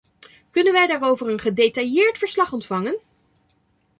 Kunnen 0.51 0.73
wij 0.73 0.87
daarover 0.87 1.27
een 1.29 1.39
gedetailleerd 1.39 2.17
verslag 2.17 2.51
ontvangen? 2.53 2.99